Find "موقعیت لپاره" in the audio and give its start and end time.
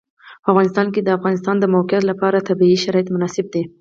1.75-2.45